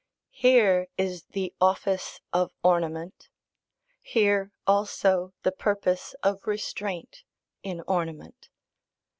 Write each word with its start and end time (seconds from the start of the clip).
Here 0.33 0.87
is 0.97 1.25
the 1.25 1.53
office 1.61 2.21
of 2.33 2.55
ornament: 2.63 3.29
here 4.01 4.51
also 4.65 5.31
the 5.43 5.51
purpose 5.51 6.15
of 6.23 6.47
restraint 6.47 7.23
in 7.61 7.81
ornament. 7.81 8.49